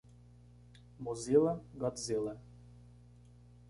[0.99, 2.35] Mozilla, Godzilla.